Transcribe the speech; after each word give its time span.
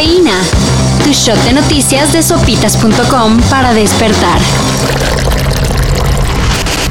Cafeína. 0.00 0.40
Tu 1.04 1.12
shot 1.12 1.36
de 1.44 1.52
noticias 1.52 2.10
de 2.12 2.22
sopitas.com 2.22 3.38
para 3.50 3.74
despertar. 3.74 4.40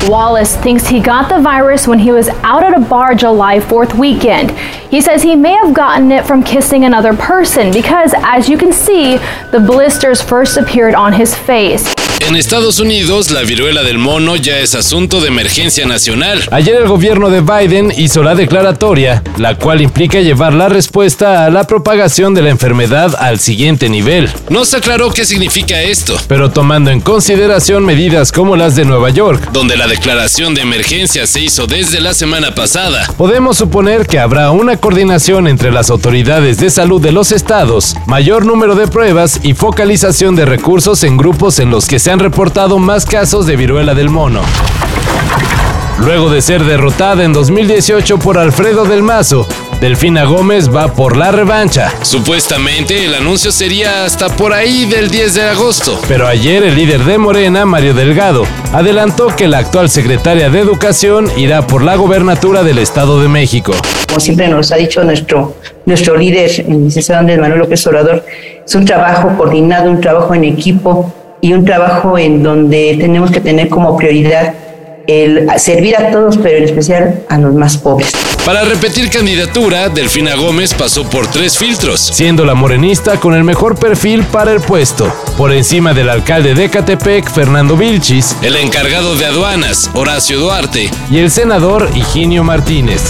Wallace 0.08 0.56
thinks 0.58 0.88
he 0.88 1.00
got 1.00 1.28
the 1.28 1.40
virus 1.40 1.88
when 1.88 2.00
he 2.00 2.12
was 2.12 2.30
out 2.44 2.64
at 2.64 2.76
a 2.76 2.80
bar 2.80 3.16
July 3.16 3.60
4th 3.60 3.98
weekend. 3.98 4.52
He 4.92 5.02
says 5.02 5.24
he 5.24 5.36
may 5.36 5.54
have 5.54 5.74
gotten 5.74 6.12
it 6.12 6.26
from 6.26 6.44
kissing 6.44 6.86
another 6.86 7.16
person 7.16 7.72
because, 7.72 8.14
as 8.18 8.48
you 8.48 8.58
can 8.58 8.72
see, 8.72 9.18
the 9.52 9.60
blisters 9.60 10.22
first 10.22 10.58
appeared 10.58 10.94
on 10.94 11.14
his 11.14 11.36
face. 11.36 11.94
En 12.28 12.36
Estados 12.36 12.80
Unidos, 12.80 13.32
la 13.32 13.42
viruela 13.42 13.82
del 13.82 13.98
mono 13.98 14.36
ya 14.36 14.60
es 14.60 14.76
asunto 14.76 15.22
de 15.22 15.30
emergencia 15.30 15.88
nacional. 15.88 16.48
Ayer 16.52 16.76
el 16.76 16.88
gobierno 16.88 17.30
de 17.30 17.42
Biden 17.42 17.92
hizo 17.98 18.22
la 18.22 18.36
declaratoria, 18.36 19.24
la 19.38 19.56
cual 19.58 19.82
implica 19.82 20.20
llevar 20.20 20.54
la 20.54 20.70
respuesta 20.70 21.46
a 21.46 21.50
la 21.50 21.66
propagación 21.66 22.34
de 22.34 22.42
la 22.44 22.50
enfermedad 22.50 23.16
al 23.18 23.40
siguiente 23.40 23.90
nivel. 23.90 24.30
No 24.50 24.66
se 24.66 24.78
aclaró 24.78 25.12
qué 25.12 25.26
significa 25.26 25.82
esto, 25.82 26.18
pero 26.28 26.52
tomando 26.52 26.92
en 26.92 27.02
consideración 27.02 27.86
medidas 27.86 28.32
como 28.32 28.56
las 28.56 28.76
de 28.76 28.86
Nueva 28.86 29.10
York, 29.10 29.50
donde 29.52 29.78
la 29.78 29.88
declaración 29.88 30.54
de 30.54 30.62
emergencia 30.62 31.26
se 31.26 31.42
hizo 31.42 31.66
desde 31.66 32.00
la 32.00 32.14
semana 32.14 32.54
pasada, 32.54 33.08
podemos 33.18 33.58
suponer 33.58 34.06
que 34.06 34.20
habrá 34.20 34.52
una 34.52 34.78
coordinación 34.78 35.48
entre 35.48 35.72
las 35.72 35.90
autoridades 35.90 36.60
de 36.60 36.70
salud 36.70 37.02
de 37.02 37.12
los 37.12 37.32
estados, 37.32 37.96
mayor 38.06 38.46
número 38.46 38.76
de 38.76 38.88
pruebas 38.88 39.40
y 39.42 39.54
focalización 39.54 40.36
de 40.36 40.46
recursos 40.46 41.04
en 41.04 41.18
grupos 41.18 41.60
en 41.60 41.72
los 41.72 41.88
que 41.88 41.98
se 41.98 42.09
han 42.10 42.20
reportado 42.20 42.80
más 42.80 43.06
casos 43.06 43.46
de 43.46 43.56
viruela 43.56 43.94
del 43.94 44.10
mono. 44.10 44.42
Luego 46.00 46.30
de 46.30 46.42
ser 46.42 46.64
derrotada 46.64 47.24
en 47.24 47.34
2018 47.34 48.20
por 48.20 48.38
Alfredo 48.38 48.86
del 48.86 49.04
Mazo, 49.04 49.46
Delfina 49.82 50.24
Gómez 50.24 50.74
va 50.74 50.94
por 50.94 51.18
la 51.18 51.32
revancha. 51.32 51.94
Supuestamente 52.02 53.06
el 53.06 53.16
anuncio 53.16 53.52
sería 53.52 54.06
hasta 54.06 54.30
por 54.30 54.54
ahí 54.54 54.86
del 54.86 55.10
10 55.10 55.34
de 55.34 55.44
agosto. 55.44 56.00
Pero 56.08 56.28
ayer 56.28 56.64
el 56.64 56.76
líder 56.76 57.04
de 57.04 57.18
Morena, 57.18 57.66
Mario 57.66 57.94
Delgado, 57.94 58.46
adelantó 58.74 59.28
que 59.36 59.48
la 59.48 59.60
actual 59.60 59.90
secretaria 59.90 60.50
de 60.50 60.60
Educación 60.60 61.28
irá 61.38 61.68
por 61.68 61.84
la 61.84 61.96
gobernatura 61.96 62.64
del 62.64 62.80
Estado 62.80 63.22
de 63.22 63.28
México. 63.28 63.74
Como 64.08 64.20
siempre 64.20 64.48
nos 64.48 64.72
ha 64.72 64.78
dicho 64.78 65.04
nuestro, 65.04 65.56
nuestro 65.86 66.18
líder, 66.18 66.50
el 66.68 66.86
licenciado 66.86 67.20
Andrés 67.20 67.40
Manuel 67.40 67.60
López 67.60 67.86
Obrador, 67.88 68.26
es 68.66 68.76
un 68.76 68.86
trabajo 68.86 69.36
coordinado, 69.38 69.92
un 69.92 70.02
trabajo 70.02 70.34
en 70.34 70.46
equipo 70.46 71.14
y 71.42 71.54
un 71.54 71.66
trabajo 71.66 72.18
en 72.18 72.44
donde 72.44 72.98
tenemos 73.00 73.32
que 73.32 73.40
tener 73.40 73.70
como 73.70 73.96
prioridad 73.98 74.54
el 75.08 75.50
servir 75.58 75.98
a 75.98 76.12
todos, 76.12 76.38
pero 76.38 76.58
en 76.58 76.64
especial 76.66 77.24
a 77.30 77.38
los 77.40 77.56
más 77.56 77.78
pobres. 77.78 78.12
Para 78.46 78.64
repetir 78.64 79.10
candidatura, 79.10 79.90
Delfina 79.90 80.36
Gómez 80.36 80.74
pasó 80.74 81.04
por 81.10 81.28
tres 81.28 81.58
filtros, 81.58 82.00
siendo 82.00 82.46
la 82.46 82.54
morenista 82.54 83.20
con 83.20 83.34
el 83.34 83.44
mejor 83.44 83.78
perfil 83.78 84.24
para 84.24 84.52
el 84.52 84.62
puesto, 84.62 85.12
por 85.36 85.52
encima 85.52 85.94
del 85.94 86.10
alcalde 86.10 86.54
de 86.54 86.70
Catepec, 86.70 87.30
Fernando 87.30 87.76
Vilchis, 87.76 88.36
el 88.44 88.56
encargado 88.56 89.16
de 89.16 89.26
aduanas, 89.26 89.90
Horacio 89.94 90.40
Duarte, 90.40 90.90
y 91.10 91.18
el 91.18 91.32
senador 91.32 91.90
Higinio 91.96 92.44
Martínez. 92.44 93.02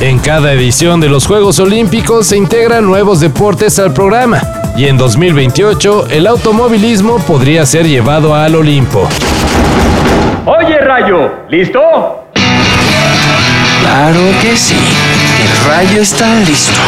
En 0.00 0.18
cada 0.18 0.52
edición 0.52 1.00
de 1.00 1.08
los 1.08 1.26
Juegos 1.26 1.60
Olímpicos 1.60 2.26
se 2.26 2.36
integran 2.36 2.84
nuevos 2.84 3.20
deportes 3.20 3.78
al 3.78 3.92
programa 3.92 4.63
y 4.76 4.86
en 4.86 4.96
2028 4.96 6.08
el 6.10 6.26
automovilismo 6.26 7.18
podría 7.18 7.64
ser 7.66 7.86
llevado 7.86 8.34
al 8.34 8.54
Olimpo. 8.56 9.08
Oye 10.46 10.78
Rayo, 10.78 11.30
¿listo? 11.48 11.80
Claro 13.80 14.20
que 14.42 14.56
sí, 14.56 14.74
el 14.74 15.68
Rayo 15.68 16.02
está 16.02 16.40
listo. 16.40 16.80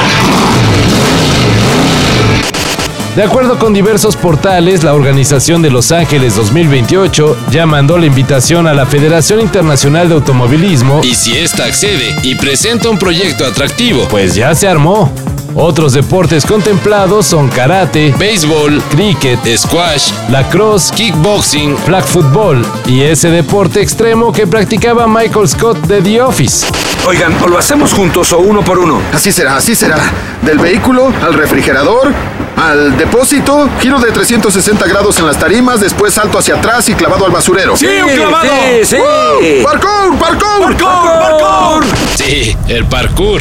De 3.15 3.23
acuerdo 3.23 3.59
con 3.59 3.73
diversos 3.73 4.15
portales, 4.15 4.85
la 4.85 4.93
organización 4.93 5.63
de 5.63 5.71
Los 5.71 5.91
Ángeles 5.91 6.37
2028 6.37 7.37
ya 7.51 7.65
mandó 7.65 7.97
la 7.97 8.05
invitación 8.05 8.67
a 8.67 8.75
la 8.75 8.85
Federación 8.85 9.41
Internacional 9.41 10.11
de 10.11 10.17
Automovilismo 10.17 11.01
y 11.03 11.15
si 11.15 11.35
ésta 11.39 11.65
accede 11.65 12.15
y 12.23 12.35
presenta 12.35 12.91
un 12.91 12.99
proyecto 12.99 13.47
atractivo, 13.47 14.07
pues 14.11 14.35
ya 14.35 14.55
se 14.55 14.69
armó. 14.69 15.11
Otros 15.59 15.95
deportes 15.95 16.45
contemplados 16.45 17.27
son 17.27 17.49
karate, 17.49 18.15
béisbol, 18.19 18.83
cricket, 18.91 19.41
squash, 19.57 20.13
lacrosse, 20.29 20.93
kickboxing, 20.95 21.79
flag 21.79 22.05
football 22.05 22.63
y 22.85 23.01
ese 23.01 23.31
deporte 23.31 23.81
extremo 23.81 24.33
que 24.33 24.47
practicaba 24.47 25.07
Michael 25.07 25.49
Scott 25.49 25.79
de 25.87 26.03
The 26.03 26.21
Office. 26.21 26.67
Oigan, 27.07 27.43
o 27.43 27.49
lo 27.49 27.57
hacemos 27.57 27.95
juntos 27.95 28.35
o 28.35 28.39
uno 28.39 28.63
por 28.63 28.79
uno. 28.79 29.01
Así 29.15 29.33
será, 29.33 29.57
así 29.57 29.75
será. 29.75 29.97
Del 30.43 30.59
vehículo 30.59 31.11
al 31.23 31.33
refrigerador, 31.33 32.13
al 32.57 32.99
depósito, 32.99 33.71
giro 33.81 33.99
de 33.99 34.13
360 34.13 34.87
grados 34.87 35.19
en 35.21 35.27
las 35.27 35.39
tarimas, 35.39 35.81
después 35.81 36.13
salto 36.13 36.39
hacia 36.39 36.57
atrás 36.57 36.87
y 36.91 36.95
clavado 36.95 37.25
al 37.25 37.33
basurero. 37.33 37.79
¡Sí, 37.79 37.87
un 37.87 38.15
clavado! 38.15 38.51
¡Sí, 38.83 38.97
sí! 38.97 39.63
¡Parkour, 39.65 40.19
parkour! 40.19 40.77
¡Parkour, 40.77 41.19
parkour! 41.19 41.85
Sí, 42.15 42.55
el 42.69 42.85
parkour. 42.85 43.41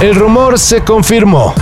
El 0.00 0.14
rumor 0.14 0.58
se 0.58 0.84
confirmó. 0.84 1.54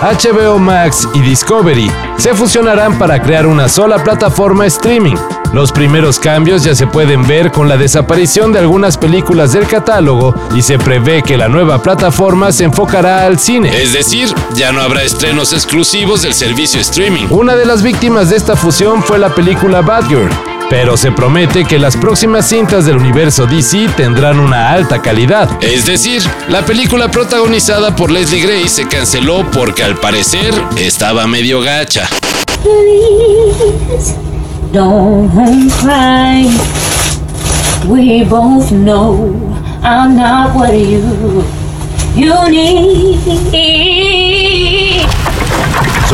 HBO 0.00 0.60
Max 0.60 1.08
y 1.12 1.20
Discovery 1.22 1.90
se 2.18 2.34
fusionarán 2.34 2.96
para 2.98 3.20
crear 3.20 3.48
una 3.48 3.68
sola 3.68 4.02
plataforma 4.04 4.64
streaming. 4.66 5.16
Los 5.52 5.72
primeros 5.72 6.20
cambios 6.20 6.62
ya 6.62 6.76
se 6.76 6.86
pueden 6.86 7.26
ver 7.26 7.50
con 7.50 7.68
la 7.68 7.76
desaparición 7.76 8.52
de 8.52 8.60
algunas 8.60 8.96
películas 8.96 9.52
del 9.52 9.66
catálogo 9.66 10.36
y 10.54 10.62
se 10.62 10.78
prevé 10.78 11.24
que 11.24 11.36
la 11.36 11.48
nueva 11.48 11.82
plataforma 11.82 12.52
se 12.52 12.62
enfocará 12.62 13.26
al 13.26 13.40
cine. 13.40 13.76
Es 13.82 13.92
decir, 13.92 14.32
ya 14.54 14.70
no 14.70 14.80
habrá 14.80 15.02
estrenos 15.02 15.52
exclusivos 15.52 16.22
del 16.22 16.34
servicio 16.34 16.80
streaming. 16.80 17.26
Una 17.30 17.56
de 17.56 17.66
las 17.66 17.82
víctimas 17.82 18.30
de 18.30 18.36
esta 18.36 18.54
fusión 18.54 19.02
fue 19.02 19.18
la 19.18 19.34
película 19.34 19.80
Batgirl, 19.80 20.30
pero 20.70 20.96
se 20.96 21.10
promete 21.10 21.64
que 21.64 21.78
las 21.78 21.96
próximas 21.96 22.46
cintas 22.46 22.86
del 22.86 22.96
universo 22.96 23.44
DC 23.46 23.88
tendrán 23.96 24.38
una 24.38 24.70
alta 24.70 25.02
calidad. 25.02 25.50
Es 25.60 25.84
decir, 25.84 26.22
la 26.48 26.64
película 26.64 27.10
protagonizada 27.10 27.96
por 27.96 28.10
Leslie 28.10 28.40
Gray 28.40 28.68
se 28.68 28.86
canceló 28.86 29.44
porque 29.50 29.82
al 29.82 29.96
parecer 29.96 30.54
estaba 30.76 31.26
medio 31.26 31.60
gacha. 31.60 32.08
We 37.88 38.24
both 38.24 38.70
know 38.70 39.34
I'm 39.82 40.14
not 40.14 40.54
what 40.54 40.72
you 42.14 42.34
need. 42.48 43.19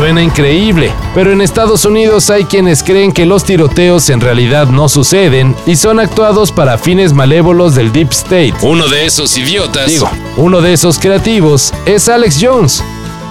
Suena 0.07 0.21
increíble, 0.21 0.93
pero 1.13 1.33
en 1.33 1.41
Estados 1.41 1.83
Unidos 1.83 2.29
hay 2.29 2.45
quienes 2.45 2.81
creen 2.81 3.11
que 3.11 3.25
los 3.25 3.43
tiroteos 3.43 4.09
en 4.09 4.21
realidad 4.21 4.67
no 4.67 4.87
suceden 4.87 5.53
y 5.65 5.75
son 5.75 5.99
actuados 5.99 6.53
para 6.53 6.77
fines 6.77 7.11
malévolos 7.11 7.75
del 7.75 7.91
Deep 7.91 8.11
State. 8.11 8.53
Uno 8.61 8.87
de 8.87 9.05
esos 9.05 9.37
idiotas, 9.37 9.87
digo, 9.87 10.09
uno 10.37 10.61
de 10.61 10.71
esos 10.71 10.97
creativos 10.97 11.73
es 11.85 12.07
Alex 12.07 12.39
Jones, 12.41 12.81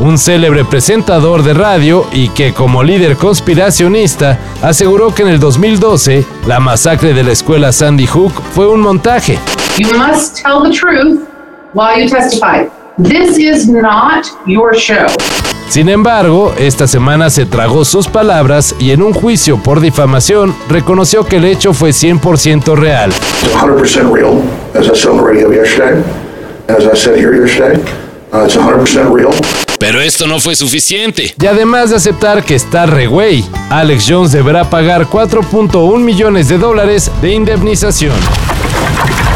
un 0.01 0.19
célebre 0.19 0.67
presentador 0.67 1.43
de 1.45 1.55
radio 1.55 2.07
y 2.13 2.29
que 2.29 2.53
como 2.53 2.83
líder 2.83 3.17
conspiracionista 3.17 4.39
aseguró 4.61 5.15
que 5.15 5.23
en 5.23 5.29
el 5.29 5.41
2012 5.41 6.27
la 6.47 6.61
masacre 6.61 7.15
de 7.15 7.23
la 7.23 7.33
escuela 7.33 7.73
Sandy 7.73 8.07
Hook 8.07 8.35
fue 8.55 8.69
un 8.69 8.83
montaje. 8.83 9.39
You 9.79 9.97
must 9.97 10.43
tell 10.43 10.63
the 10.63 10.79
truth 10.79 11.27
while 11.73 11.99
you 11.99 12.11
testify. 12.11 12.69
This 12.99 13.39
is 13.39 13.67
not 13.67 14.27
your 14.45 14.75
show. 14.75 15.07
Sin 15.69 15.89
embargo, 15.89 16.55
esta 16.59 16.87
semana 16.87 17.29
se 17.29 17.45
tragó 17.45 17.85
sus 17.85 18.07
palabras 18.07 18.75
y 18.79 18.93
en 18.93 19.03
un 19.03 19.13
juicio 19.13 19.59
por 19.59 19.81
difamación 19.81 20.55
reconoció 20.69 21.25
que 21.25 21.37
el 21.37 21.45
hecho 21.45 21.75
fue 21.75 21.91
100% 21.91 22.77
real. 22.77 23.13
100% 23.53 24.13
real, 24.13 24.41
as 24.75 24.87
I 24.87 24.95
said 24.95 25.11
on 25.11 25.19
the 25.19 25.25
radio 25.25 25.53
yesterday, 25.53 26.03
as 26.69 26.85
I 26.85 26.97
said 26.97 27.17
here 27.17 27.35
yesterday, 27.35 27.81
uh, 28.33 28.45
it's 28.45 28.57
100% 28.57 29.13
real. 29.13 29.31
Pero 29.79 30.01
esto 30.01 30.27
no 30.27 30.41
fue 30.41 30.55
suficiente. 30.55 31.35
Y 31.39 31.47
además 31.47 31.91
de 31.91 31.97
aceptar 31.97 32.43
que 32.45 32.55
está 32.55 32.87
re 32.87 33.07
güey, 33.07 33.45
Alex 33.69 34.07
Jones 34.09 34.33
deberá 34.33 34.71
pagar 34.71 35.07
4.1 35.07 35.99
millones 35.99 36.49
de 36.49 36.59
dólares 36.59 37.11
de 37.21 37.33
indemnización. 37.33 38.15